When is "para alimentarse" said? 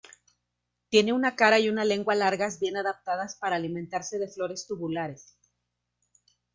3.35-4.17